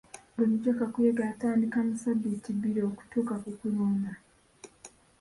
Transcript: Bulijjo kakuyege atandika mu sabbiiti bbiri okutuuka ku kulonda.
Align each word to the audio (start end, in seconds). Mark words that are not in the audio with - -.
Bulijjo 0.35 0.71
kakuyege 0.79 1.21
atandika 1.33 1.77
mu 1.87 1.93
sabbiiti 2.03 2.49
bbiri 2.57 2.81
okutuuka 2.89 3.35
ku 3.43 3.49
kulonda. 3.59 4.11